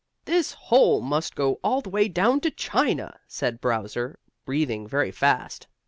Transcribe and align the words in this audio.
"This 0.25 0.51
hole 0.53 0.99
must 0.99 1.35
go 1.35 1.59
all 1.63 1.79
the 1.79 1.91
way 1.91 2.07
down 2.07 2.39
to 2.39 2.49
China!" 2.49 3.19
said 3.27 3.61
Browser, 3.61 4.17
breathing 4.47 4.87
very 4.87 5.11
fast. 5.11 5.67